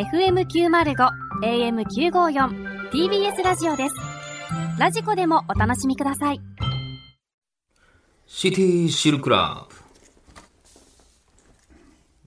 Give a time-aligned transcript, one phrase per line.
[0.00, 1.10] FM905
[1.42, 3.94] AM954 TBS ラジオです。
[4.78, 6.40] ラジコでもお楽しみください。
[8.26, 9.76] シティシルクラブ。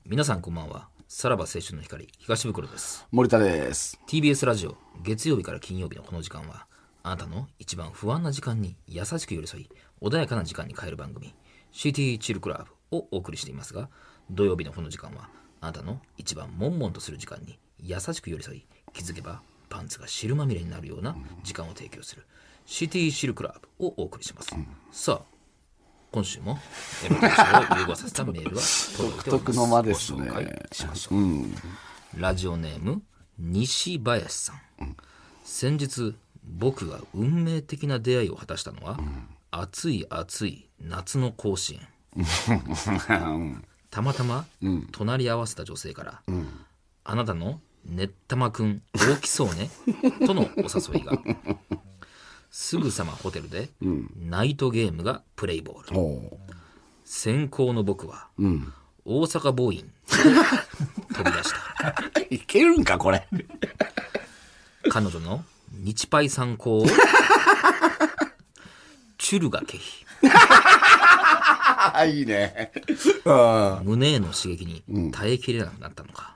[0.06, 0.88] 皆さんこんばんは。
[1.08, 3.08] さらば青春の光東袋です。
[3.12, 4.00] 森田です。
[4.08, 6.68] TBS ラジオ月曜日から金曜日のこの時間は
[7.02, 11.34] あなたの一番不安な時間に優しく寄り添い穏やかな時間に変える番組
[11.72, 13.90] シティチルクラブをお送りしていますが
[14.30, 15.28] 土曜日のこの時間は
[15.60, 22.26] あなたの一番悶々とする時間に優しく寄り添い気づけばパンツが汁まみれになるような時間を提供する
[22.66, 24.56] シティシルクラブをお送りします、
[24.92, 25.34] さあ
[26.12, 26.60] 今週も
[27.06, 28.62] エロテーシを融合させたメールは
[28.96, 29.48] 届いております。
[29.48, 30.14] 独特の間ですし
[30.86, 33.02] ましょう、ラジオネーム
[33.38, 34.96] 西林さん、
[35.44, 39.00] 先日僕が運命的な出会いを果たしたのは、
[39.50, 41.88] 暑い暑い夏の甲子園。
[43.90, 44.46] たまたま
[44.92, 46.22] 隣り合わせた女性から、
[47.04, 49.70] あなたのねったまくん大きそうね
[50.26, 51.18] とのお誘いが。
[52.50, 53.70] すぐさまホテルで、
[54.16, 56.00] ナイトゲームがプレイボール。
[56.00, 56.40] お
[57.04, 58.28] 先行の僕は、
[59.06, 59.92] 大阪ボーイン
[61.14, 62.24] 飛び出した。
[62.30, 63.28] いけるんか、これ。
[64.90, 65.44] 彼女の
[65.74, 66.86] 日パイ参考を
[69.18, 70.06] チュルが拒否
[71.94, 72.72] あ、 いいね。
[73.26, 73.82] うん。
[73.84, 76.36] 胸への刺激に耐えきれなくなったのか、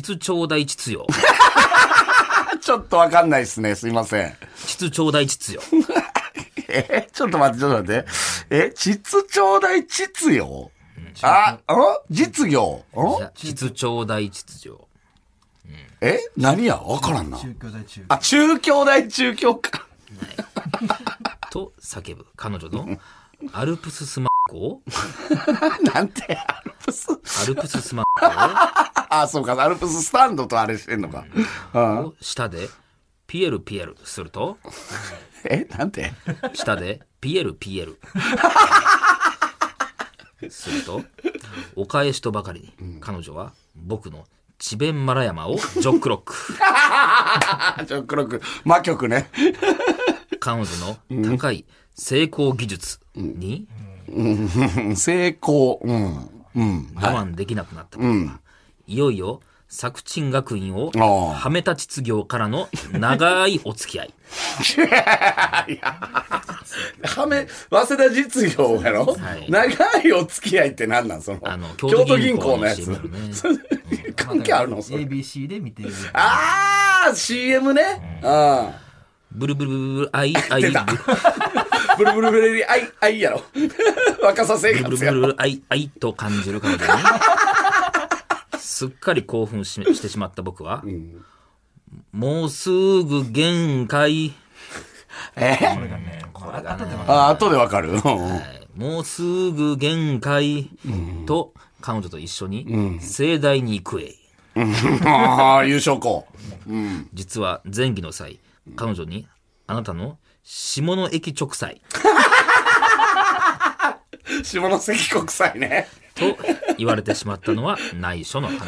[0.00, 1.06] 膣頂戴膣よ。
[2.60, 3.74] ちょっとわかんないですね。
[3.74, 4.36] すいません。
[4.56, 5.62] 膣頂戴膣よ。
[6.68, 8.06] え、ちょっと待って、ちょっと待って。
[8.50, 10.70] え、実頂戴実用
[11.22, 11.58] あ、ん？
[12.10, 12.84] 実業？
[12.96, 13.18] ん？
[13.18, 14.88] いや膣頂戴膣よ。
[16.00, 16.76] え何や？
[16.76, 17.38] わからんな。
[17.38, 19.86] 中京大中あ、中京大中京か。
[21.50, 22.98] と叫ぶ彼女の
[23.52, 24.82] アルプススマッコを
[25.92, 27.08] なんて、アルプス？
[27.42, 28.26] アルプススマッコ
[29.10, 31.24] あ、そうか、アルプススタンドとあれしてんのか。
[31.74, 31.98] うん。
[32.06, 32.68] を舌で？
[33.26, 33.96] ピエルピエル。
[34.04, 34.58] すると？
[35.44, 36.12] え、なんて？
[36.54, 37.00] 舌で？
[37.20, 37.98] ピエルピエル。
[40.50, 41.02] すると？
[41.74, 43.00] お返しとばかりに。
[43.00, 43.52] 彼女は？
[43.74, 44.24] 僕の
[44.58, 46.34] 智弁マラヤマをジョックロック。
[46.60, 49.30] あ、ちょ、黒く、魔曲ね。
[50.38, 50.70] 彼女
[51.10, 51.64] の高い
[51.94, 53.93] 成功技術にうん
[54.96, 55.80] 成功。
[55.82, 56.30] うん。
[56.54, 56.88] うん。
[56.94, 58.40] 我慢できなくなった僕は、
[58.86, 61.34] いよいよ作陳学院をああ。
[61.34, 64.14] はめた秩業からの長いお付き合い。
[67.02, 69.50] はめ、早稲田実業やろ、はい。
[69.50, 71.22] 長いお付き合いって何なん？
[71.22, 72.84] その、あの京都銀行のやつ。
[74.14, 74.82] 関係あるの？
[74.82, 74.98] それ。
[74.98, 75.92] ABC で見ている。
[76.12, 78.20] あー、CM ね。
[78.22, 78.70] うん。
[79.32, 80.72] ブルブルブルブルアイアイ
[81.98, 83.42] ブルブルブルブルリ、あい、あいやろ。
[84.22, 85.20] 若さ生ブル活やろ。
[85.20, 86.92] ブルブルアイアイと感じる彼女に
[88.58, 90.82] すっかり興奮ししてしまった僕は、
[92.12, 94.32] もうすぐ限界
[95.36, 97.92] えこれがねこれ後ではあ、後でわかる。
[97.92, 98.00] うん
[98.74, 99.22] もうす
[99.52, 100.68] ぐ限界、
[101.26, 104.16] と彼女と一緒に盛大に行くへ
[105.04, 106.26] ああ、優勝校。
[107.12, 108.40] 実は前期の際
[108.74, 109.28] 彼女に
[109.68, 111.80] あなたの下関直祭
[114.44, 115.88] 下関国際ね。
[116.14, 116.36] と
[116.78, 118.66] 言われてしまったのは内緒の話で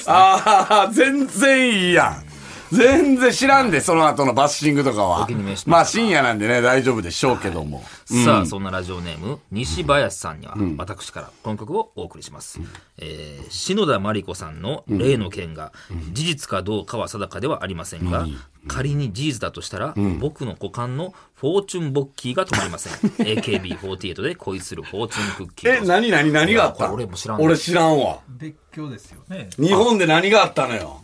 [0.00, 2.29] す ああ、全然いいやん。
[2.72, 5.28] 全然知らんで、その後のバッシングとかは。
[5.66, 7.82] まあ深夜なんでね、大丈夫でしょうけども。
[8.04, 12.60] さあ、そんなラジオネーム、西林さんには、私からこの曲をお送りします。
[12.98, 15.72] えー篠田麻里子さんの例の件が、
[16.12, 18.26] 事実かどうかは定かではありませんが、
[18.68, 22.92] 仮に事実だとしたら、僕の股間のフォーチュンボッキーが止まりません。
[23.20, 25.84] AKB48 で恋するフォーチュンクッキーえ、を。
[25.84, 26.92] 何何何があった？
[26.92, 28.20] 俺も知らん俺知らんわ。
[28.28, 31.02] 別居ですよね日本で何があったのよ。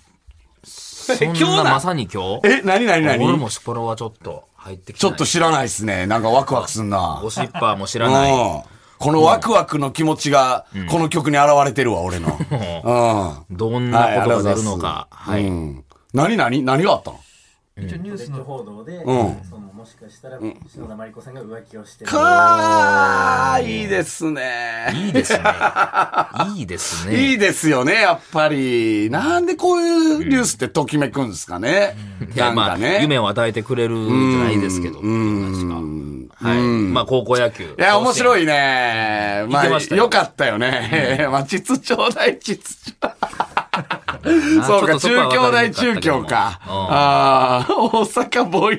[1.15, 2.49] そん今日ななまさに今日？
[2.49, 3.25] え、何何何？
[3.25, 5.11] 俺もシュポロはちょっと入ってきてちょ。
[5.11, 6.07] っと知らないっすね。
[6.07, 7.21] なんかワクワクすんな。
[7.23, 8.33] ゴシッパーも知らない。
[8.33, 8.63] うん
[8.99, 12.29] このワクワクの気持ちが、この曲に現れてるわ、俺の。
[13.51, 13.57] うん。
[13.57, 15.07] どんなことが出るのか。
[15.11, 15.45] はい。
[15.45, 15.85] うん。
[16.15, 17.19] 何何何があったの？
[17.77, 19.11] 一応ニュースの報道で、んそ
[19.57, 24.93] のもしかしたら篠田麻里子さんが浮気をしてるかー、いいですね。
[24.95, 25.43] いいですね。
[26.57, 27.17] いいですね。
[27.31, 29.11] いいですよね、やっぱり。
[29.11, 31.97] なんでこういうニュースってときめくんですかね。
[32.35, 32.99] いやまあ、なんかね。
[33.03, 36.51] 夢を与えてくれるじゃないですけど、っていう話が。
[36.51, 36.59] はい。
[36.59, 37.65] まあ、高校野球。
[37.65, 38.43] いや、面白い。
[38.43, 39.45] いね。
[39.49, 41.27] まあ、よよかったよね。
[41.31, 43.11] まあ、秩ちょうだい、秩ちょう
[44.61, 46.61] あそうか、中京大中京か。
[46.67, 48.77] うんああ、大阪母音。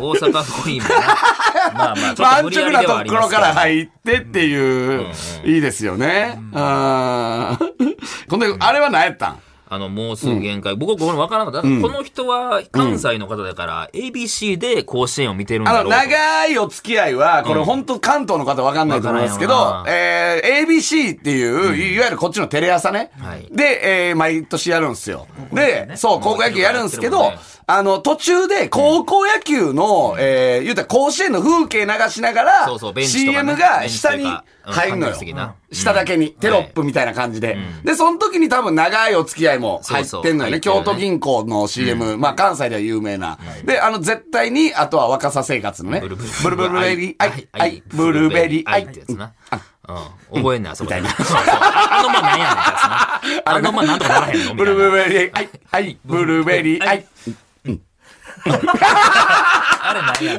[0.00, 1.06] 大阪桐蔭もな。
[1.74, 3.54] まあまあ、ちょまあ、安っと無理や直なとりではありころからますから。
[3.54, 5.06] 入ってっていう、
[5.44, 6.38] いいですよね。
[6.54, 7.64] ああ。
[8.30, 9.38] ほんで、あれは何やったん？
[9.70, 10.74] あの、もうすぐ限界。
[10.76, 11.68] 僕はこれ分からなかった。
[11.68, 15.98] この人は関西の方だから、ABC で甲子園を見てるんだあの、ろうと。
[15.98, 23.10] 長いお付き合いは、これ本当関東の方わかんないと思いますけどえー、ABC っていう、いわゆるこっちのテレ朝ね。
[23.18, 25.26] はいで、えー、毎年やるんですよ。
[25.52, 27.32] で、そう、高校野球やるんですけど
[27.70, 34.24] あの、途中で高校野球の、えー、言うたら甲子園の風景流しながら、CM が下に
[34.62, 35.14] 入るのよ。
[35.70, 37.58] 下だけに、テロップみたいな感じで。
[37.84, 40.60] で、その時に多分長いお付き合いも入ってんのよね。
[40.60, 43.38] 京都銀行の CM、まあ関西では有名な。
[43.64, 46.00] で、あの、絶対に、あとはわかさ生活のね。
[46.00, 46.56] ブルブル。
[46.56, 48.32] ブルベリー、アイ、アイ、ブルー。
[48.32, 49.32] ベリー、アイってやつな。
[50.32, 50.42] うん。
[50.42, 53.20] 覚えんねん、 あそこあのまなんやねんってやつな。
[53.56, 54.50] あのまなんとかならへんの？
[54.54, 54.90] みブル。
[54.90, 57.06] ーベリー、アイ、アイ、ブルーベリー、アイ。
[57.08, 57.72] あれなん。
[57.72, 57.80] やねん。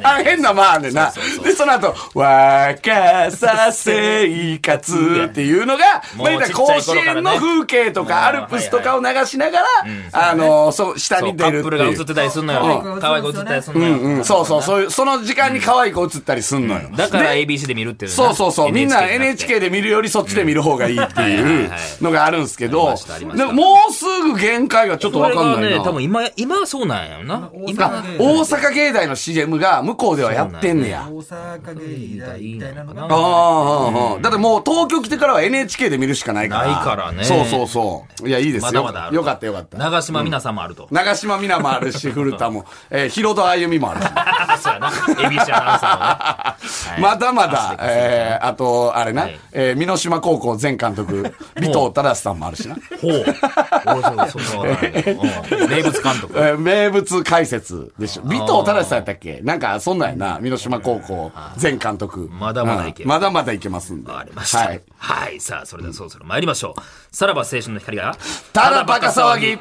[0.02, 1.12] あれ変なまあねんな。
[1.42, 9.66] で、その後、若さ生活っていうのが、まあ甲子園の風景とか、アルプスとかを流しながら、
[10.12, 12.02] あの、そう、下に出るってカップルが映いう。
[12.02, 12.98] ってたりすんのよ。
[13.00, 13.98] 可愛い子映ったりすんのよ。
[13.98, 16.90] うん、そうそう、そういう、その時間に可愛い子映ったりすんのよ。
[16.96, 18.72] だからで ABC で見るっていうねそうそうそう。
[18.72, 19.60] みんな NHK で。
[19.60, 21.70] で見るよりそっちで見る方がいいっていう
[22.00, 22.94] のがあるんですけど
[23.36, 25.84] でももうすぐ限界がちょっとわかんないな。
[25.84, 27.50] 多分今、今はそうなんやよな。
[27.52, 31.06] 大阪芸大の CM が向こうではやってんねや。
[31.10, 36.66] 大阪芸大みたいなのがああ、ああ、だってもう東京来てからは NHK で見るしかないから。
[36.66, 38.28] ないからねそうそうそう。
[38.28, 38.82] いや、いいですよ。
[38.84, 39.16] まだまだある。
[39.16, 39.78] よかったよかった。
[39.78, 40.88] 長島皆さんもあると。
[40.90, 44.06] 長島みなもあるし、古田も、えー、ヒロドあゆみもあるし。
[44.62, 44.90] そうやな。
[44.90, 46.10] ABC アナウンサーのね。
[46.10, 46.56] は
[46.98, 52.74] いまだまだ、えー、あと、あれな、はいえー、美濃島高校前監督、 尾藤忠さんもあるしな。
[53.00, 53.24] ほう。
[55.68, 56.32] 名物監督。
[56.36, 58.22] えー名物解説でしょ。
[58.24, 59.29] 尾藤忠さんやったっけ？
[59.42, 60.38] なんか、そんなんやな。
[60.40, 61.30] 美濃島高校
[61.60, 62.28] 前監督。
[62.30, 64.12] まだまだいけるうんまだまだいけますんで。
[64.12, 64.58] ありました。
[64.58, 65.40] ははいい。。
[65.40, 67.16] さあ、それではそろそろ参りましょう。
[67.16, 68.16] さらば青春の光が、
[68.52, 69.58] ただバカ騒ぎ。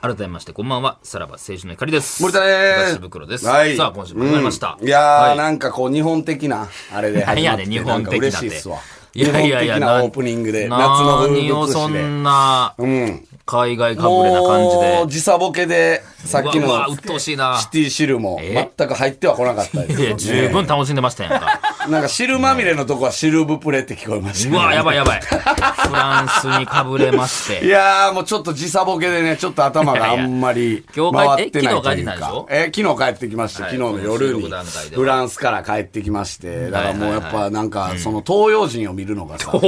[0.00, 0.98] 改めまして、こんばんは。
[1.02, 2.20] さらば青春の光です。
[2.22, 2.86] 森田です。
[2.88, 3.46] 東袋です。
[3.46, 3.74] はい。
[3.74, 4.76] さあ、今週も始まりました。
[4.78, 8.28] うんいやー、はいなんかこう、日本的な、あれで何やねん、始まって 日本的なって。
[8.28, 8.78] なんか嬉しいっすわ。
[9.14, 11.72] いやいやいや、日本的なオープニングで、夏なの風物詩で。
[11.72, 13.28] そんな、うん。
[13.46, 15.06] 海外かぶれな感じで。
[15.06, 17.58] 時差ボケで、さっきのうっとうしいな。
[17.60, 18.70] シティシルもえ？
[18.76, 21.60] 全く入っては来なかったですいや、十分楽しんでましたやんか。
[21.88, 24.56] なんか汁まみれのとこはシルブプレって聞こえましたね。
[24.56, 25.20] うわ、やばいやばい。
[25.20, 27.68] フランスにかぶれましいて。
[27.68, 32.46] やーもうちょっと時差ボケでね、ちょっと頭があんまり回ってないというか。
[32.48, 33.64] え、昨日帰ってきました。
[33.64, 34.50] はい昨日の夜に
[34.94, 36.70] フランスから帰ってきまして。
[36.70, 39.58] だからもうやっぱなんか、その東洋人を見るのがさ、あ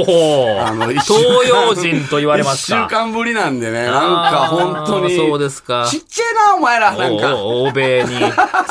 [0.73, 1.09] の、東
[1.47, 2.85] 洋人と言われますか。
[2.85, 5.15] 一週間ぶりなんでね、なんか本当に。
[5.15, 7.35] そうですかちっちゃいな、お前ら、なんか。
[7.43, 8.15] 欧米に、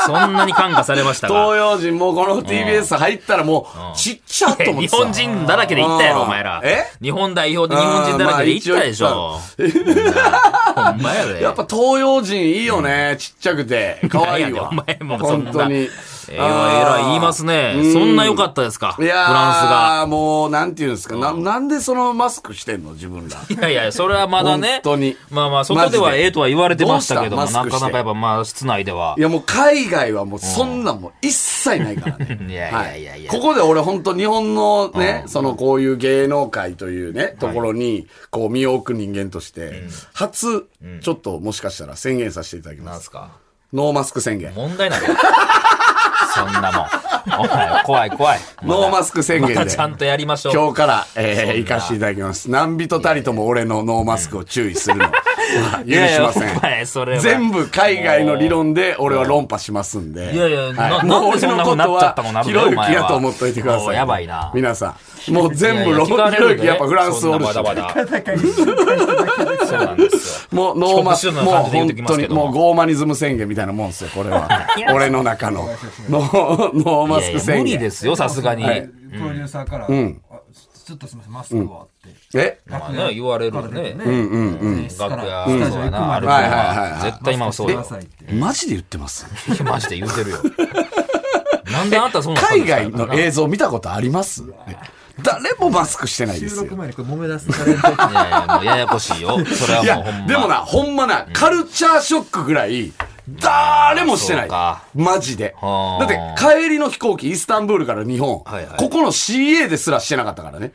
[0.07, 1.57] そんなに感化されました 東が。
[1.57, 6.61] 洋人もこの TBS 入ったらもう、ちっちゃっと思ってさ日本人だらけで行ったやろ、うんお前ら。
[6.65, 6.85] え？
[7.03, 9.41] 日本代表で日本人だらけで行ったでしょ。
[10.75, 11.43] ほんまやで。
[11.43, 14.01] やっぱ東洋人いいよね、ちっちゃくて。
[14.09, 14.71] 可愛いわ。
[14.71, 15.89] お前もそんな本当に。
[16.33, 17.75] えらいえらい言いますね。
[17.93, 18.93] そんな良かったですか？
[18.93, 20.07] フいやー、ランスが。
[20.07, 23.39] もう、なんていうんですか、な、なんでそのマスクしてんの自分ら。
[23.49, 24.81] いやいや、それはまだね。
[24.85, 29.15] 本当にまあまあ、外ではええとは言われてましたけども、なかなかやっぱまあ、室内では。
[29.19, 32.39] いや、もう海外はもうそんなんもう一切ないからね。
[32.49, 33.31] いやいやいやいや。
[33.31, 40.67] ここで俺本当日本のね、そのこういう芸能界というね、ところに、こう身を置く人間として、初、
[41.01, 42.95] ちょっともしかしたら宣言させていただきます。
[42.95, 43.31] なんすか？
[43.73, 44.55] ノーマスク宣言。
[44.55, 45.07] 問題なの
[46.37, 47.41] そんなもん。
[47.41, 48.41] お前、怖い怖い。
[48.63, 50.55] ノーマスク宣言でまたちゃんとやりましょう。
[50.55, 52.51] 今日から、えー、行かせていただきます。
[52.51, 55.11] 何人たりとも俺のノーマスクを注意するの
[55.63, 57.21] は許しませいやいやお前それはん。
[57.21, 60.35] 全部海外の理論で俺は論破しますんで。
[60.35, 63.87] いやいやはもうなんでそんな風になっちゃったの俺のことはひろゆきやと思っといてください。
[63.89, 64.95] おやばいな皆さ
[65.29, 65.33] ん。
[65.33, 67.53] もう全部論いやいや聞かひろゆやっぱフランスおるし。
[67.53, 67.65] そう
[69.79, 70.49] なんですよ。
[70.57, 74.49] もうノーマスもう端な感じで言うとき本当にももうゴーマニズム宣言みたいなもんですよ、これは。
[74.95, 75.69] 俺の中の。
[76.09, 77.63] ノーノーマスクいやいや宣言。
[77.65, 78.65] 無理ですよ、さすがに。
[78.65, 79.89] はいプロデューサーから、あ
[80.87, 81.87] ちょっとすみません、マスクはっ
[82.33, 82.39] て。
[82.39, 82.61] え？
[82.69, 83.97] まあね、言われるよね。
[83.99, 84.83] うんうんうん。
[84.85, 86.57] 楽屋、スタジオそうやな、行くまではいはいは
[86.89, 87.85] いはい絶対今はそうだ。
[88.35, 89.27] マジで言ってます？
[89.65, 90.39] マジで言うてるよ。
[91.73, 94.45] なんであんたそんな海外の映像見たことあります？
[95.23, 96.77] 誰もマスクしてないですよ収録。
[96.77, 97.89] 前にこれ揉め出すタレント。
[97.89, 99.45] いやいや、もうややこしいよ。
[99.45, 102.93] それはいもうほんま。、やでもな、ほんまな、カルチャーショックぐらい、
[103.29, 104.49] 誰もしてない。
[104.95, 105.55] マジで。
[105.61, 106.19] はあだって、
[106.63, 110.73] 帰りの飛行機、イスタンブールから日本、はいはいここの CA ですらしてなかったからね。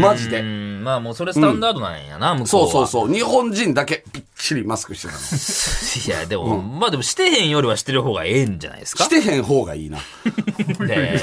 [0.00, 0.40] マジうで。
[0.42, 2.70] んまあもうそれスタンダードなんやな、向こうそうは。
[2.70, 3.12] そうそう。
[3.12, 5.18] 日本人だけびっちりマスクしてたの。
[6.18, 9.04] いや、でも、まあでもしてへんよりはしてる方がええんじゃないですか？
[9.04, 9.98] してへん方がいいな。
[10.86, 11.18] いやいやいや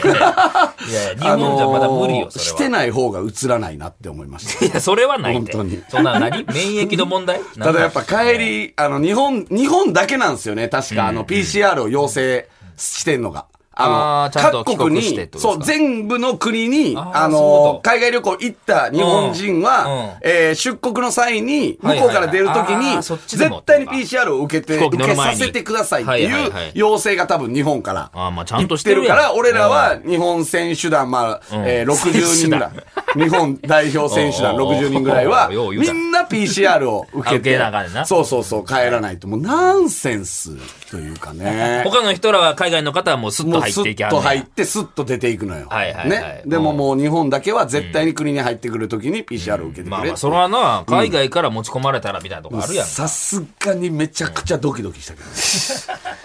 [1.17, 2.29] 日本じゃまだ無理よ。
[2.31, 4.65] してない方が映らないなって思いました。
[4.65, 5.33] いや、それはない。
[5.35, 6.43] 本当にそんな何？
[6.45, 7.39] 免疫の問題？
[7.59, 10.62] ただやっぱ帰り、あの、日本、日本だけなんですよね。
[10.69, 13.45] 確か、あの、PCR を要請してんのが。
[13.75, 26.71] あの、あ各国にそう、全部の国に、あの海外旅行行った日本人うんはうん、えー出国の際に、向こうから出るときに、絶対に PCR を受けて、受けさせてくださいってはいうはい。
[26.75, 28.11] 要請が多分日本から。
[28.13, 32.71] あーまあちゃんとしてるから、俺らは日本選手団、まあ、えー60人ぐらい。
[33.15, 37.59] 日本代表選手団おうおう60人ぐらいは、 みんな PCR を受けて
[38.05, 39.27] そうそうそう、帰らないと。
[39.27, 40.51] もうナンセンス
[40.89, 41.81] というかね。
[41.85, 45.67] 他の人らは海外の方はもうスッとスッっていきはんねんと入って、スッと出ていくのよ。
[45.69, 46.43] はいはいはいね。
[46.45, 52.85] でももう日本だけは絶対に国に入ってくるときに PCR を受けてくれってまあまあ、それはな、海外から持ち込まれたらみたいなとこあるやん。
[52.85, 55.33] さすがにめちゃくちゃドキドキしたけどね。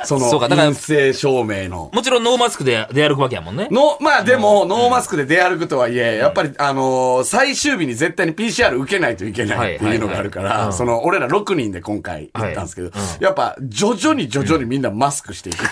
[0.04, 1.90] その、そうかだから陰性証明の。
[1.92, 3.68] もちろんノーマスクで出歩くわけやもんね。
[3.70, 12.90] の、まあでも、ノーマスクで出歩くとはいえ、やっぱり、あのー最終日に絶対に PCR 受けないといけないっていうのがあるかはいはいはいら、その、俺ら6人で今回行ったんですけど、
[13.20, 15.58] やっぱ、徐々に徐々にみんなマスクしていく。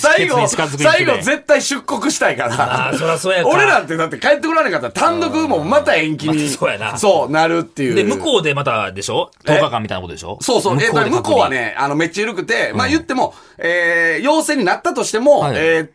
[0.00, 2.54] 最後、最後絶対出国したいから。
[2.54, 3.48] ああ、そらそうやか。
[3.48, 7.94] 俺らってだって帰ってこられなかったら単独もまた延期に、そうやなそうなるっていう。
[7.94, 10.38] で、向こうでまたでしょ ?10 日間みたいなことでしょ？
[10.40, 10.78] そうそう。
[10.82, 15.88] え、向こうは、ね、あの、めっちゃ緩くて、まあ言っても、えー、陽性になったとしても、はいえー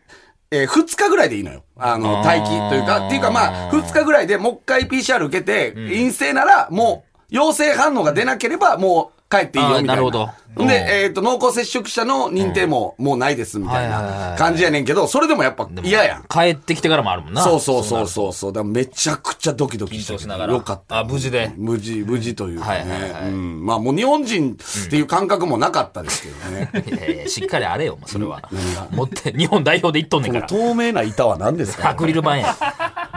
[0.52, 1.64] えー、2日ぐらいでいいのよ。
[1.76, 9.94] あの、待機というか、っていうかまあ、2日ぐらいでもう一回 PCR 受けて、陰性なら、もう、陽性反応が出なければ、もう帰っていいよ、みたいな。
[9.94, 16.24] なるほどうんで、えっ、と、濃厚接触者の認定ももうないです、みたいない感じやねんけど、それでもやっぱ嫌やん。
[16.30, 17.42] 帰ってきてからもあるもんな。
[17.42, 18.52] そうそうそううそうそう。
[18.54, 20.16] だめちゃくちゃドキドキしたけど。
[20.16, 21.00] 緊張しながらよかった。
[21.00, 22.78] あ無事で無事、無事というかね。
[22.78, 23.66] はいはいはいうん。
[23.66, 26.70] まあもう日本人っていう感覚もなかったですけどね。
[26.86, 28.48] いやいやしっかりあれよ、それは。
[28.92, 30.46] 持って、日本代表で行っとんねんから。
[30.46, 31.90] 透明な板は何ですか？
[31.90, 32.56] アクリル板や。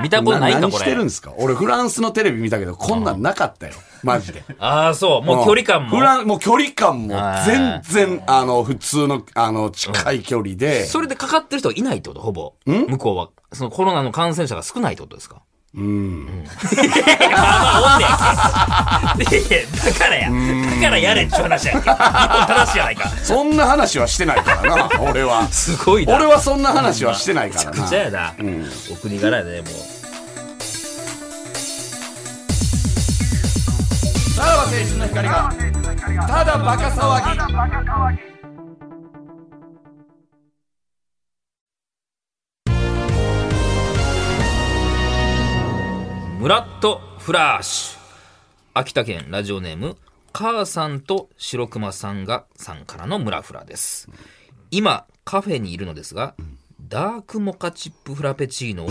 [0.01, 0.83] 見たことないんか、何これ。
[0.83, 1.33] してるんですか？
[1.37, 3.73] 俺フランスのテレビ見たけど、こんなんなかったよ。
[4.03, 4.43] マジで。
[4.59, 5.21] ああ、そう。
[5.25, 6.03] もう距離感もフ。
[6.03, 7.15] ラン、もう距離感も
[7.45, 10.85] 全然、あの、普通の、あの、近い距離で。
[10.85, 12.21] それでかかってる人がいないってこと？
[12.21, 12.53] ほぼ。
[12.65, 13.29] 向こうは。
[13.51, 15.41] そのコロナの感染者が少ないってことですか？
[15.75, 16.25] うん。
[16.25, 18.13] まあまあおんねや
[19.13, 19.37] んけ。
[19.37, 20.29] いやいやだからや。
[20.29, 21.89] だからやれっちゅう話やんけ。
[21.89, 23.11] 日本正しいやないか。
[23.23, 25.47] そんな話はしてないからな、俺は。
[25.51, 26.15] すごいな。
[26.15, 27.71] 俺はそんな話はしてないからな。
[27.71, 28.33] めちゃくちゃやな。
[28.91, 29.99] お国柄やね、もう。
[34.35, 35.53] さらば青春の光が、
[36.27, 38.38] ただバカ騒ぎ。
[46.49, 47.99] ラッとフラッシュ。
[48.73, 49.97] 秋田県ラジオネーム、
[50.33, 54.09] 母さんと白熊さんがさんからのムラフラです。
[54.71, 56.33] 今、カフェにいるのですが、
[56.81, 58.89] ダークモカチップフラペチーノを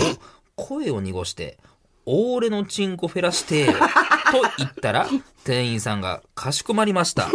[0.54, 1.58] 声を濁して、
[2.06, 3.80] オーレのチンコフェラシテーと
[4.58, 5.08] 言ったら、
[5.42, 7.32] 店員さんがかしこまりましたと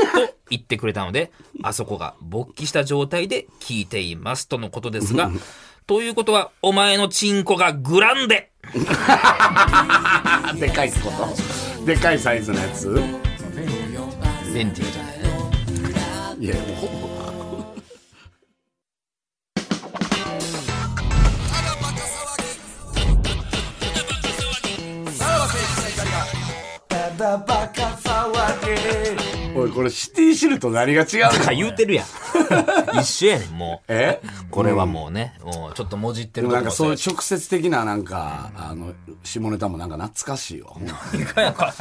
[0.50, 5.30] 言ってくれたので、あそこが勃起した状態で聞いていますとのことですが、
[5.86, 8.53] ということは、お前のチンコがグランデ
[10.60, 11.12] でかいってこ
[11.80, 11.86] と？
[11.86, 12.92] でかいサイズのやつ？
[14.54, 17.14] ベンティアじゃないいや、もうほぼ。
[29.64, 32.06] おい、これシティシルと何が違うだからの言うてるやん。
[33.00, 33.86] 一緒やねん、もう。
[33.88, 34.22] え？
[34.52, 38.94] これはもうね、もうちょっともじってでもなんかそういう直接的ななんか、あの、
[39.24, 40.74] 下ネタもなんか懐かしいわ。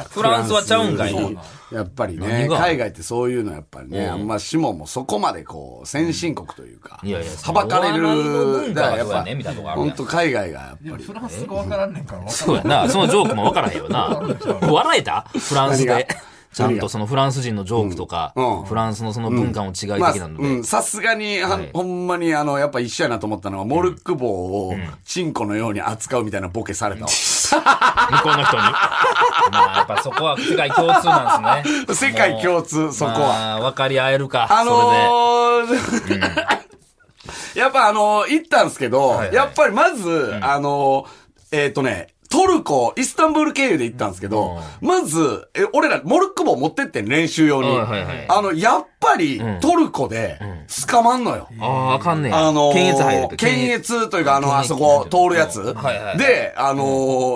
[0.09, 1.41] フランスはちゃうんかいな。
[1.71, 11.03] やっぱりね、海外ってそういうのやっぱりね、うんあんま下もそこまでこう、先進国というか、いやいやはばかれる、文化はそうやねみたいなとこあるやん本当海外がやっぱり。
[11.03, 12.29] フランス語わからんねんから。
[12.29, 12.89] そうやな。
[12.89, 14.21] そのジョークもわからへんよな。
[14.61, 15.25] 笑えた？
[15.37, 16.07] フランスで。
[16.53, 18.59] ちゃんとそのフランス人のジョークとか、うん。
[18.59, 18.65] うん。
[18.65, 21.69] フランスのその文化の違いまあ、的なので、うん、さすがに、ははい。
[21.73, 27.09] ほんまに、あの、やっぱ一緒やなと思ったのは、モルック棒を、チンコのように扱うみたいなボケされたわ。
[27.09, 27.59] 向
[28.23, 28.61] こうの人に？
[29.51, 32.11] まあ、やっぱそこは世界共通なんですね。
[32.11, 33.17] 世界共通、そこは。
[33.17, 34.47] まあ、分かり合えるか。
[34.49, 36.63] あそのー
[37.59, 39.35] やっぱあのー行ったんですけど、はいはい。
[39.35, 42.07] やっぱりまず、あのーえっ、とね、
[42.43, 47.69] トルコ、イスタンブール経由で行ったんですけど、まず、え、俺ら、モルック棒持ってってん、練習用に。
[48.27, 50.39] あの、やっぱり、トルコで、
[50.89, 51.47] 捕まんのよ。
[51.61, 52.47] ああ、あかんねや。
[52.47, 53.35] あのー検閲入ると。
[53.37, 55.61] 検閲というか、あの、あそこ通るやつ。
[55.61, 56.83] はいはいで、あの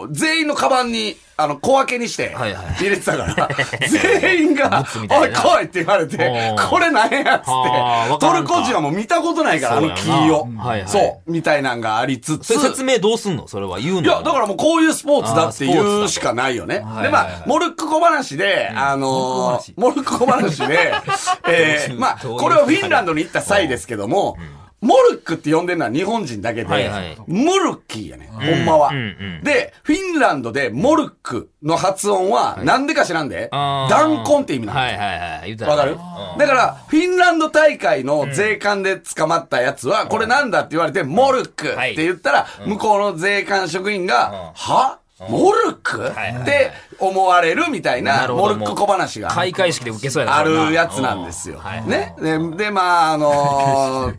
[0.03, 3.47] ー全員のカバンに、あの、小分けにしてはいはい、入れてたから、
[3.87, 10.33] 全員が物み、たおいいな来いって言われてお、ーこれなんやっつって、トルコ人はもう見たことないから、あの木そうやな。
[10.33, 10.47] を。
[10.57, 10.89] はいはい。
[10.89, 13.47] そう、みたいなんがありつつ、それ説明どうすんの？
[13.47, 14.01] それは言うの？
[14.01, 16.79] いや、だからもうこういうスポーツだって言うしかないよね。
[16.79, 20.65] で、はいはいまあ、モルック小話で、あのー、モルック小話。
[20.67, 20.91] で、
[21.47, 24.37] えー、まあ、これはフィンランドに行った際ですけども、
[24.79, 27.17] モルックって呼んでるのは日本人だけで、はいはい。
[27.25, 28.99] ムルッキーやね、ほんまは、うんう
[29.41, 34.79] んで、フィンランドでモルックの発音は、なんでか知らんで、弾痕って意味なの。
[34.79, 35.55] はいはいはい。
[35.55, 35.93] わかる？
[35.93, 35.95] う
[36.35, 36.37] ん。
[36.37, 44.99] だから、フィンランド大会の税関で捕まったやつは、これなんだって言われて、モルックって言ったら、向こうの税関職員が、は？
[45.29, 45.99] モルック？
[45.99, 51.61] はいはいって思われるみたいな、モルック小話が開会式で受けそうやなあるやつなんですよ。
[51.85, 52.15] ね。
[52.19, 54.13] で、でまあ、あの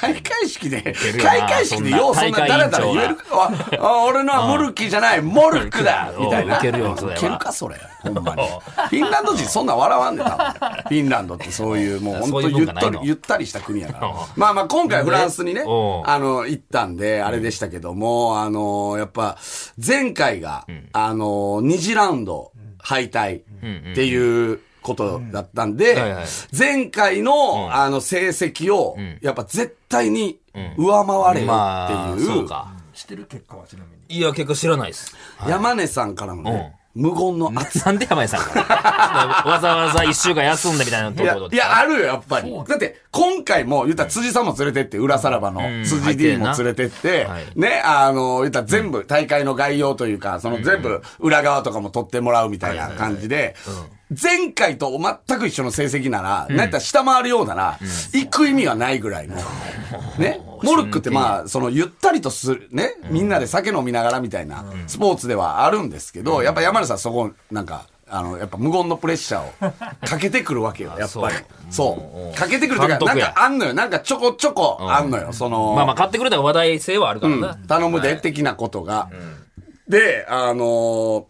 [0.00, 3.50] 開会式で、開会式でようそんなだらだら言えるか。
[4.08, 6.12] 俺のはモルッキーじゃない、モルックだ。
[6.18, 6.58] みたいな。
[6.58, 7.76] いけるよそれはいけるか、それ。
[8.02, 8.42] ほんまに。
[8.46, 10.36] フィンランド人そんなん笑わんで、多分。
[10.36, 14.12] フィンランドってそういう、もう本当ゆっとりゆったりした国やから。
[14.36, 16.10] まあまあ、今回フランスにねう、ん。
[16.10, 19.38] あの、行ったんで、あれでしたけども、あの、やっぱ、
[19.84, 26.16] 前回が、あの、2次ラウンド敗退っていうことだったんで
[26.56, 30.40] 前回の、あの、成績を、やっぱ絶対に
[30.76, 32.72] 上回れよまあ、っていう、そうか。
[32.92, 34.18] 知ってる結果はちなみに。
[34.18, 35.16] いや、結構知らないです。
[35.48, 37.84] 山根さんからのね、無言の圧。
[37.86, 38.40] なんで山根さん
[39.48, 42.52] わざわざ一週間休んでみたいなところ、いや、あるよ、やっぱり。
[42.68, 53.56] だって、今回も、言ったら辻さんも連れてって、裏さらばの辻 D も連れてってはい、ね、あの、言ったら全部、大会の概要というか、その全部、裏側とかも取ってもらうみたいな感じで、
[54.20, 57.78] 前回と全く一緒の成績なら、なんやったら下回るようなら、
[58.12, 59.36] 行く意味がないぐらいの。
[60.18, 60.40] ね。
[60.62, 62.94] モルックってまあ、その、ゆったりとする、ね。
[63.10, 71.36] みんなで酒飲みながらみたいな、スポーツではあるんですけど、やっぱ山根さんそこ、なんか、あの、やっぱ無言のプレッシャーをかけてくるわけよ、 やっぱり。
[71.70, 72.38] そう。
[72.38, 73.72] かけてくるというか、なんかあんのよ。
[73.72, 75.32] なんかちょこちょこあんのよ。
[75.32, 77.54] その、まあまあ、買ってくれたら話題性はあるからな。
[77.54, 79.08] 頼むで、的なことが。
[79.88, 81.24] で、あのー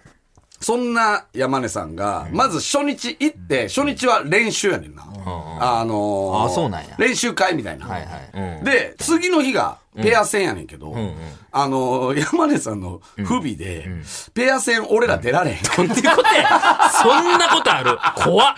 [0.62, 5.02] そんな山根さんが、まず初日行って、初日は練習やねんな。
[5.60, 6.44] あのー
[6.98, 7.86] 練習会みたいな。
[8.64, 10.94] で、次の日がペア戦やねんけど、
[11.50, 13.86] あのー山根さんの不備で、
[14.32, 15.56] ペア戦俺ら出られへん。
[15.62, 15.88] なん。
[15.88, 16.00] こと
[16.34, 16.90] や。
[17.02, 17.98] そんなことある？
[18.24, 18.54] 怖っ。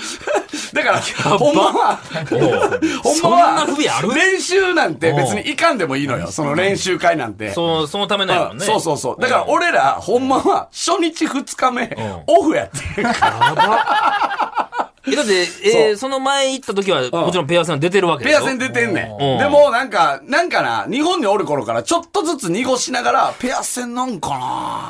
[0.72, 1.00] だから、
[1.38, 1.96] ほんまは、
[3.02, 4.14] ほんまは不備ある？
[4.14, 6.28] 練習なんて別に行かんでもいいのよ。
[6.30, 7.52] その練習会なんて。
[7.52, 8.64] そう、そのためなんやもんね。
[8.64, 9.20] そうそうそう。
[9.20, 11.96] だから俺ら、ほんまは、初日二日目、
[12.28, 14.90] オフやってるから。
[15.06, 15.32] え、だって、
[15.88, 18.38] えーその前行った時は、もちろんペア戦出てるわけでしょ？
[18.40, 19.34] ペア戦出てんねうん。
[19.36, 19.38] ん。
[19.38, 24.30] でも、なんか、なんかな、日本におる頃からちょっとずつ濁しながら、ペア戦なんか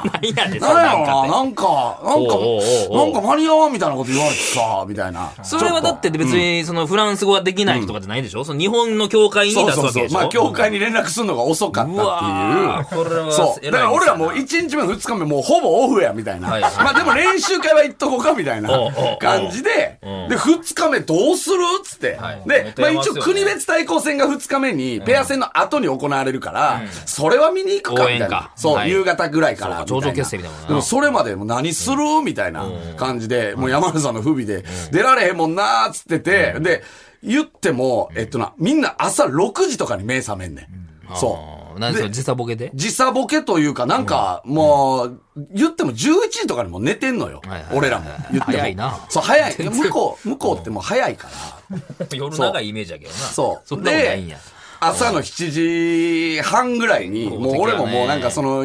[0.04, 0.10] な。
[0.22, 1.66] 何やねん、そなんやろな、んなんかなんか、なんか、
[2.06, 5.30] おうおうおうなんか間に合わんみたいなこと言われてさ、みたいな。
[5.42, 10.08] それはだって別に、そのフランス語ができない人とかじゃないでしょ、その日本の教会にそうそうそう。
[10.10, 12.04] まあ、教会に連絡するのが遅かったっていう。
[12.04, 13.64] うわーこれはそう。
[13.64, 16.48] だから俺らもう1日目2日目もうほぼオフやみたいな。
[16.50, 19.18] はいまあでも練習会は行っとこうかみたいなおうおうおう。
[19.18, 21.56] 感じで、うんで、2日目どうする？
[21.80, 22.16] っつって。
[22.16, 22.42] はい。
[22.46, 28.50] で、まあ一応国別対抗戦が2日目に、ペア戦の後に行われるから、それは見に行くかみたいな。
[28.56, 28.90] そう、はい。
[28.90, 29.84] 夕方ぐらいから。
[29.84, 31.96] 頂上決戦みたいなでもそれまでもう何する？
[32.22, 36.82] みたいな感じで、もう山根さんの不備で、出られへんもんなーっつってて、で、
[37.22, 41.16] 言っても、えっとな、みんな朝6時とかに目覚めんねん。
[41.16, 41.63] そう。
[41.78, 42.70] 何それ時差ボケで？
[42.74, 45.20] 時差ボケというか、なんか、もう、
[45.52, 45.96] 言っても11
[46.30, 47.76] 時とかにもう寝てんのよはいはい。
[47.76, 48.06] 俺らも。
[48.32, 48.58] 言っても。
[48.58, 49.54] 早いなそう、早い。
[49.70, 51.28] 向こう、向こうってもう早いか
[51.70, 52.06] ら。
[52.16, 53.16] 夜長いイメージやけどな。
[53.16, 54.38] そうそんなことないんや。
[54.86, 58.64] 朝の7時半ぐらいに、もう俺ももうなんかその、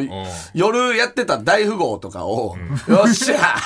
[0.54, 2.56] 夜やってた大富豪とかを、
[2.88, 3.56] よっしゃ、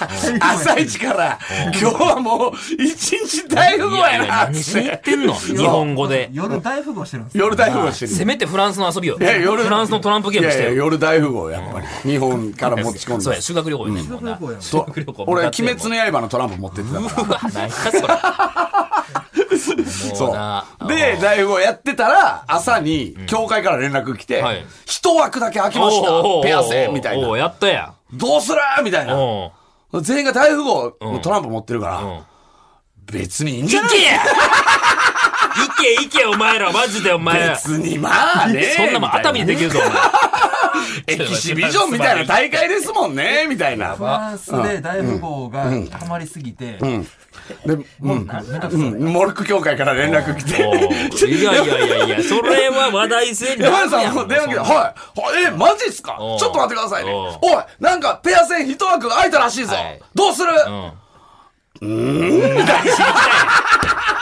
[0.40, 1.38] 朝一から、
[1.80, 5.34] 今日はもう一日大富豪やな、何しに行ってんの？
[5.34, 6.30] 日本語で。
[6.32, 8.12] 夜大富豪してるんです夜大富豪してる。
[8.12, 9.16] せめてフランスの遊びよ。
[9.20, 10.74] いや夜フランスのトランプゲームしてよ。
[10.74, 11.86] 夜大富豪やっぱり。
[12.10, 13.40] 日本から持ち込んでそうや、。
[13.40, 14.32] 修学旅行やねんもんな。
[14.32, 17.22] 旅行やん修学旅行俺、鬼滅の刃のトランプ持ってってたから。
[17.22, 18.00] うわ、何やそれ。
[20.14, 20.88] そもう。
[20.88, 26.08] で、大富豪やってたら、朝に、教会から連絡来てはい、一枠だけ空きました
[26.42, 27.38] ペア戦みたいな。
[27.38, 27.94] やったや。
[28.12, 28.58] どうする？
[28.84, 29.16] みたいな。
[30.00, 32.24] 全員が大富豪のトランプ持ってるから、ん
[33.06, 33.90] 別にいいんじゃない？
[33.90, 34.18] 行けや
[35.56, 37.54] 行け行けお前ら、マジでお前ら。
[37.54, 38.62] 別にまあね。
[38.76, 39.90] そんなもん熱海でできるぞ、お前。
[41.06, 43.94] エキシビジョンみたいな大会ですもんね、みたいな。
[43.96, 47.08] フランスで大富豪がハマりすぎて、で、うん、
[48.00, 48.26] うん、
[49.12, 50.62] モルック協会から連絡来て。
[51.26, 54.94] いやいやいやいや、それは話題性にな山さんも電話来て、はい、は
[55.40, 56.16] い、え、マジっすか？
[56.18, 57.12] ちょっと待ってくださいね。
[57.12, 59.74] おい、なんかペア戦一枠空いたらしいぞ。
[59.74, 60.00] はい。
[60.14, 60.50] どうする？
[61.82, 62.64] うん。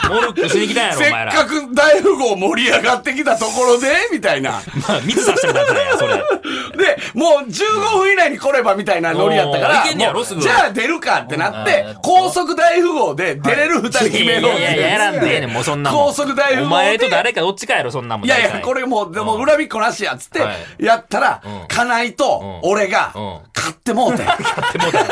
[0.09, 1.33] モルックしに来たんやろ、せっお前ら。
[1.33, 4.61] かく大富豪盛り上がってきたところで、みたいな。
[4.87, 6.15] まあ、密させてるだけや、それ。
[6.77, 16.07] で、もう15分以内に来ればみたいなノリやったから、おーいけんねやろもうすぐじゃあ出るかってなってうん、高速大富豪で出れる二人決めろっいやいや、やらんでええねん、もうそんなもん。
[16.07, 18.27] 高速大富豪でお前と誰かどっちかやろ、そんなもん。
[18.27, 24.23] いやいや、これもう、でも恨みっこなしやっつっては、やったらうん、金井と俺がうん、買ってもうて。
[24.25, 24.35] 買
[24.69, 25.05] ってもうたよ。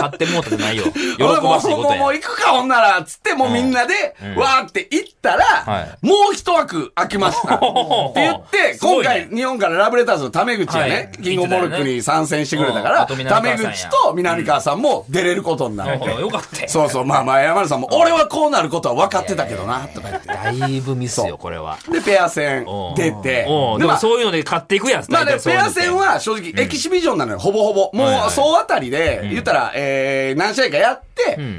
[0.00, 0.84] 買ってもうたじゃないよ。
[1.16, 2.14] 喜 俺もうばしいことやもうもう。
[2.14, 6.06] 行くか、ほんなら、つって、もうみんなで、わーって行ったら、はい。
[6.06, 7.56] もう一枠空きました。
[7.56, 7.62] って
[8.16, 11.10] 言って、今回、日本からラブレターズのタメ口がね、はい。
[11.22, 16.20] キングモルックに参戦してくれたから、タメ口と南川さんも出れることになって。
[16.20, 16.68] よかったよ。
[16.68, 20.28] そうそう、まあまあ、山根さんも、俺はこうなることは分かってたけどな、とか言って。
[20.28, 21.78] だいぶミスよ、これは。
[21.90, 22.94] で、ペア戦うん。
[22.94, 23.78] 出て、うん。
[23.78, 25.04] でまあもそういうので買っていくやん。
[25.08, 27.90] まあね、ペア大体そういうのって戦は正直エキシビジョンなのよ、ほぼほぼ。
[27.92, 28.30] もう、はいはい。
[28.30, 31.02] 総あたりで、言ったら、えー、何試合かやっ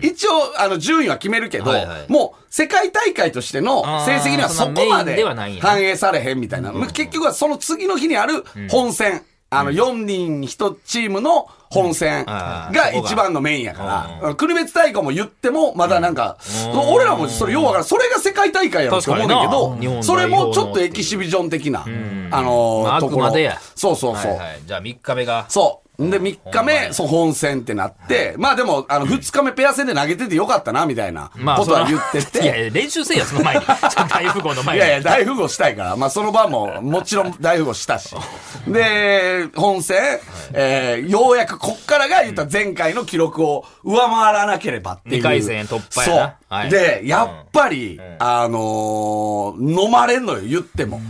[0.02, 5.24] 一応、あの、順位は決めるけどはいはい、もう、世界大会としての成績にはそこまで
[5.62, 6.72] 反映されへんみたいな。
[6.72, 9.24] まあ結局はその次の日にある本戦。
[9.52, 16.38] あの、4人1チームの本戦が一番のメインやから、国別大会も言っても、まだなんか、
[16.74, 16.80] うん。
[16.94, 17.86] 俺らもそれようわからん。
[17.86, 22.30] それが世界大会やろって思うねんだけど、本それもちょっとエキシビジョン的な、ん。
[22.32, 23.26] あのところ。
[23.26, 23.60] あくまでや。
[23.76, 24.38] そうそうそう。
[24.66, 25.46] じゃあ3日目が。
[25.50, 25.85] そう。
[25.98, 32.64] で、3日目、やそう、本戦ってなって、まあでも、あの、2日目ペア戦で投げててよかったな、みたいなまあ、ことは言ってそらいやいて。
[32.66, 33.62] や、練習せえよ、その前に。
[34.10, 34.84] 大富豪の前に。
[34.84, 35.96] いやいや、大富豪したいから。
[35.96, 38.16] まあ、その場も、もちろん大富豪したし。
[38.68, 40.20] で、本戦、
[40.54, 45.16] えー、ようやくこっからが言ったら前回の記録を上回らなければっていう。
[45.18, 46.36] 二回戦突破やなそう。
[46.50, 51.02] はいで、やっぱり、あのー飲まれんのよ、言っても。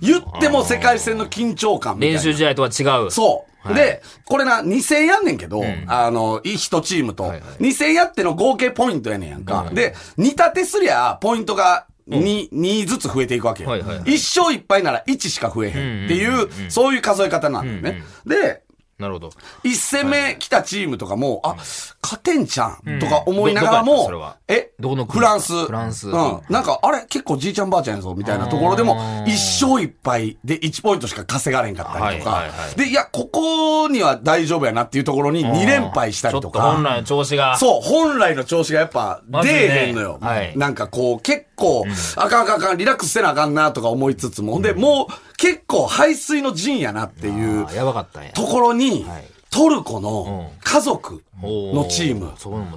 [0.00, 2.16] 言っても世界戦の緊張感みたいな。
[2.16, 3.10] 練習試合とは違う。
[3.10, 3.53] そう。
[3.64, 3.74] はい。
[3.74, 7.40] で、これな、2戦やんねんけど、あの、一チームと、はいはい。
[7.62, 9.70] 2戦やっての合計ポイントやねんやんか。
[9.72, 13.70] で、2立てすりゃ、ポイントが2、2ずつ増えていくわけよ。
[13.70, 14.04] はいはいはい。
[14.04, 18.02] 1勝1敗なら1しか増えへんっていう、そういう数え方なんだよね。
[18.26, 18.63] で、
[18.98, 19.30] なるほど。
[19.64, 21.56] 1戦目来たチームとかも、あ、
[22.02, 25.18] 勝てんじゃんとか思いながらもそれは、えどこの国？
[25.20, 25.66] フランス。
[25.66, 26.08] フランス。
[26.08, 26.40] うん。
[26.48, 27.04] なんか、あれ？
[27.06, 32.30] 結構じいちゃんばあちゃんやぞみたいなところでもあ、ー1勝1敗で1ポイントしか稼がれんかったりとか。
[32.30, 32.72] はいはいは。
[32.72, 32.76] い。
[32.76, 36.90] で、いや、ここには大丈夫やなっていうところに2連敗したりとちょっと本か。
[36.90, 37.56] 来の調子が。
[37.58, 40.18] そう、本来の調子がやっぱ出えへんのよ。
[40.20, 40.56] はい。
[40.56, 41.84] なんかこう、結構、
[42.16, 44.62] あかんあかんあかん、リラックスせなあかんなとか思いつつも、ほん。
[44.62, 48.32] で、もう結構排水の陣やなっていうあーやばかったんや。
[48.32, 52.32] ところにはい、トルコの家族のチーム。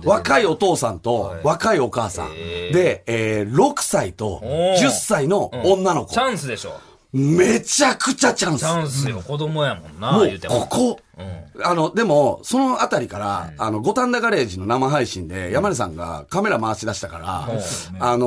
[0.06, 1.42] 若いお父さんとはい。
[1.44, 2.30] 若いお母さん。
[2.34, 4.76] で、えー6歳とおー。
[4.78, 6.14] 10歳の女の子。
[6.14, 6.20] チ。
[6.20, 6.80] ャンスでしょ。
[7.14, 8.62] めちゃくちゃチャンス。
[8.62, 8.66] チ。
[8.66, 9.22] ャンスよ。
[9.26, 10.68] 子供やもんな、もう言うて、も。
[10.68, 11.00] ここ、
[11.64, 17.48] あの、でも、そのあたりから、あの、五反田ガレージの生配信で、山根さんがカメラ回し出したから、
[18.00, 18.26] あの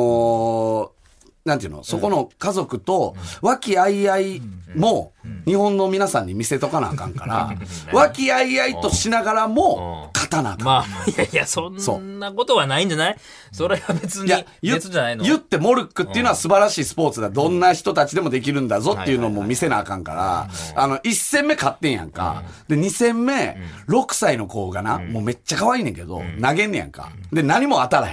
[0.97, 1.00] ー
[1.44, 4.42] なんていうの、そこの家族と、和気あいあい
[4.74, 5.12] も、
[5.47, 7.51] 日本の皆さんに見せとかなあかんから、
[7.93, 10.65] 和気あいあいとしながらも、勝たなあかん。
[10.67, 13.17] まあ、いやいや、そんなことはないんじゃない？
[13.53, 15.25] それは別にいや、、言別じゃないの？
[15.25, 17.31] 言ってモルックっていうのは素晴らしいスポーツだ。
[17.31, 22.43] どんな人たちでもできるんだぞっていうのも見せなあかんから、あの、1戦目勝ってんやんか。
[22.69, 23.57] で、2戦目、
[23.89, 27.11] 6歳の子がな、もうめっちゃ可愛いねんけど、投げんねやんか。
[27.33, 28.11] で、何も当たらへ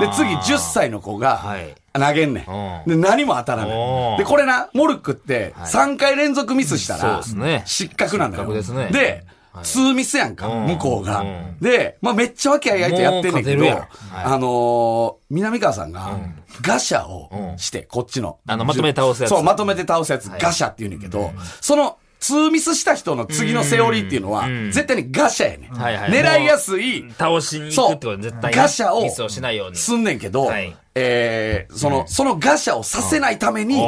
[0.00, 2.46] で、次10歳の子がはい、投げんね
[2.86, 2.88] ん。
[2.88, 3.78] で、何も当たらおない。
[3.78, 4.18] ー。
[4.18, 7.22] で、これな、モルックって3回連続ミスしたら
[7.64, 8.52] 失格なんだよ。
[8.52, 8.88] ですね。
[8.90, 9.24] で、
[9.62, 11.24] ツーミスやんか、向こうが。
[11.60, 13.64] で、まあめっちゃ和気あいあいとやってんねんけど、
[14.12, 16.18] あのー、南川さんが、
[16.60, 18.38] ガシャをして、こっちの。
[18.46, 19.30] あのまとめて倒すやつ。
[19.30, 25.70] そう、まとめて倒すやつ、ガシャって言うねんけど、その、ツーミスした人の次のセオリーっていうのは、絶対にガシャやねん。
[25.72, 29.76] 狙いやすい、倒しに行くってことは絶対ねガシャをミスをしないように。
[29.76, 30.74] すんねんけど、はい。
[30.94, 33.78] えー、その、そのガシャをさせないために、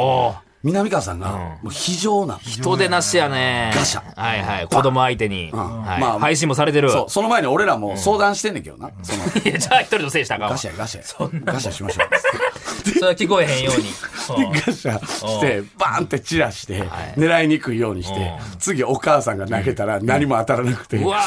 [0.67, 3.71] 南川さんが、もう非常な、人でなしやね。
[3.73, 4.67] ガシャはいはい。
[4.67, 5.49] 子供相手に。
[5.53, 6.91] まあ配信もされてる。
[6.91, 8.91] そう、その前に俺らも相談してんねんけどな。
[9.01, 11.45] その、 いや、じゃあ一人のせいしたかガシャガシャ。
[11.45, 12.07] ガシャしましょう。
[12.93, 13.87] それは聞こえへんように。
[14.37, 21.17] うんガシャして、バーンって散らしてはい、狙いにくいようにしてう、次お母さんが投げたら何も当たらなくて、失格。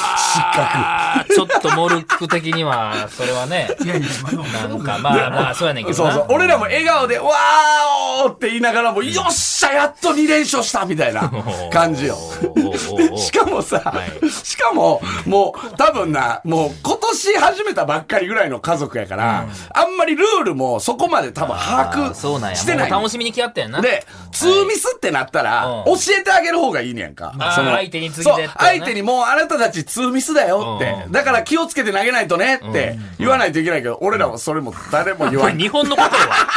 [1.31, 4.29] ーちょっとモルック的には、それはね、いやいや、ま
[4.65, 6.13] あなんか、まあまあ、そうやねんけどな。
[6.13, 6.37] そうそう。
[6.37, 11.31] 俺らも笑顔で、わーおーって言いながらも、よっしゃ、やっと2連勝したみたいな
[11.73, 12.17] 感じよ。
[13.17, 21.91] しかもさ、はいしかも、もう、多分な、もう今年始めたばっかりぐらいの家族やから、あんまりルールもそこまで多分把。
[21.93, 22.91] 握してない。
[22.91, 23.81] 楽しみに来やったんやな。
[23.81, 27.33] で、ツーミスってなったら、うん教えてあげる方がいいねやんか。
[27.55, 31.05] その相手に次そうでってね相手にもうあなたたちツーミスだよって。
[31.07, 35.57] うんだから気をつけて投げないとねって言わないといけないけど、俺らはそれも誰も言わない。
[35.59, 36.11] 日本のことは、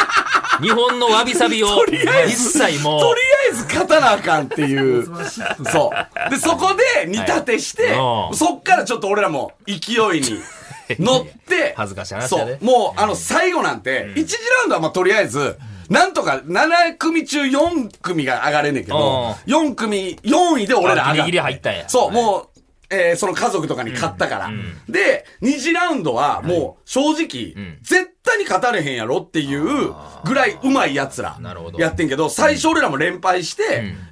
[0.63, 5.05] 日本のわびさびを、とりあえ一ず、切もうとり、あえず勝たなあかんっていう。
[5.71, 5.91] そ
[6.27, 6.29] う。
[6.29, 8.35] で、そこで煮立てして、はい。
[8.35, 9.73] そっからちょっと俺らも勢
[10.17, 10.41] いに
[10.99, 12.57] 乗って、恥ずかしい話そう。
[12.61, 15.57] もう、あの、最後なんて、1次ラウンドはまあとりあえず、
[15.89, 21.83] なんとか7組中4組が上がれんねんけど、4組、4位で俺ら上があギリギリ入ったんや。
[21.89, 22.52] そう、はいもう、
[22.93, 24.51] えーその家族とかに勝ったから。
[24.87, 29.93] で、2次ラウンドはもう正直、絶対に勝たれへんやろっていう
[30.25, 31.37] ぐらい上手い奴ら
[31.79, 33.63] やってんけど、最初俺らも連敗して、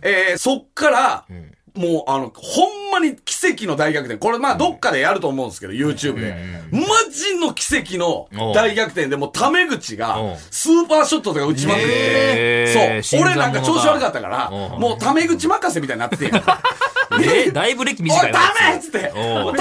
[0.01, 1.25] えーそっから、
[1.73, 4.19] もうあの、ほんまに奇跡の大逆転。
[4.19, 6.35] これまあどっかでやると思うんですけど、YouTube で。
[6.69, 10.17] マジの奇跡の大逆転で、もうタメ口が
[10.51, 13.01] スーパーショットとか打ちまくって。
[13.01, 13.21] そう。
[13.21, 16.43] 俺なんか調子悪かったから、もうタメ口任せみたいになってんやん
[17.23, 18.39] えだ いぶ歴おい、短いダ
[18.71, 19.57] メっつって、頼むぞ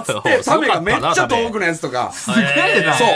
[0.00, 2.40] っつって、 タメがめっちゃ遠くのやつとか、すげ
[2.78, 2.94] えな。
[2.94, 3.08] そう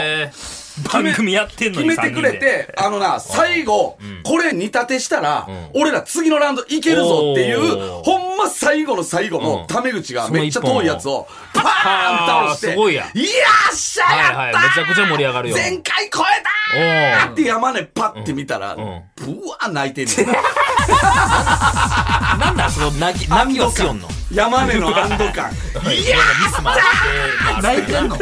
[0.85, 9.45] 番組やってんのに決めてくれて、あのな、最後、これ煮立てしたら、俺ら次のラウンドいけるぞっていうほんま最後の最後うん。
[9.45, 13.09] のタメ口がめっちゃ遠いやつを、 パーン倒して、いやよ
[13.73, 15.57] っしゃはいやったはいめちゃくちゃ盛り上がるよ。
[15.57, 18.87] 前回超えたーおって山根パッて見たら、ブん。
[18.87, 20.37] ワー泣いてんねん。
[22.41, 24.09] なんだその泣き、泣きはすよんの。
[24.33, 25.51] 山根の安堵感。
[25.93, 26.09] い。
[26.09, 26.23] やミ
[26.55, 26.83] スもあって、
[27.63, 28.17] 泣いてんの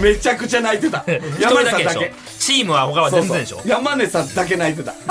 [0.00, 1.04] めちゃくちゃ泣いてた。
[1.06, 2.14] 一山根さんだけ。。
[2.38, 3.62] チームは他は全然でしょ？
[3.64, 4.92] 山根さんだけ泣いてた。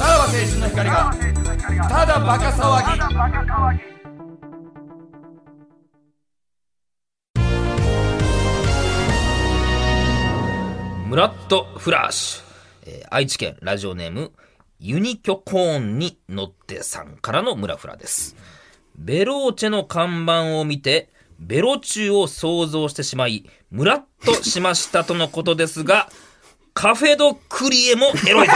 [0.00, 1.14] さらば青春の光が、
[1.88, 3.80] ただバカ騒ぎ。
[11.06, 12.44] ムラッとフラッシュ。
[12.86, 14.32] えー愛知県ラジオネーム、
[14.78, 18.36] ユニキョコーンに乗ってさんからのムラフラです。
[18.96, 26.10] ベローチェの看板を見て、ベロチューを想像してしまい、ムラッとしましたとのことですが、
[26.72, 28.52] カフェドクリエもエロいぞ。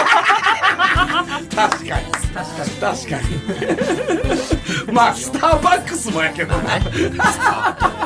[1.57, 2.05] 確かに。
[2.33, 2.71] 確かに。
[2.81, 3.19] 確か
[4.87, 4.93] に。
[4.93, 6.81] まあ、スターバックスもやけどね。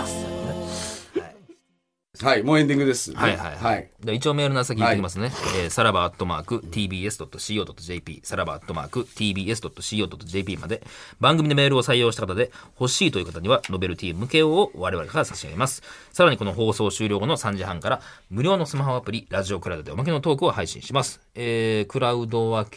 [2.21, 3.13] はい、もうエンディングです。
[3.15, 3.89] はいはいはい。
[4.01, 5.31] で一応メールの先言ってきますね。
[5.63, 10.83] えーさらばアットマーク tbs.co.jp さらばアットマーク tbs.co.jp まで
[11.21, 12.51] 番組でメールを採用した方で
[12.81, 15.83] 欲しいという方にはノベルティ向けを我々から差し上げます。
[16.13, 18.01] さらにこの放送終了後の3時半から
[18.31, 21.21] 無料のスマホアプリラジオクラウドでおまけのトークを配信します。
[21.35, 22.71] えー、クラウドは今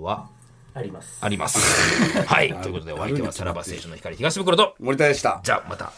[0.00, 0.28] 日は？
[0.74, 1.18] あります。
[1.20, 1.58] あります。
[2.26, 2.52] はい。
[2.62, 5.40] ということでお相手はさらば青春の光東袋と森田でした。
[5.44, 5.92] じゃあまた。